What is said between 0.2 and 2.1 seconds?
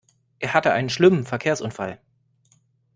Er hatte einen schlimmen Verkehrsunfall.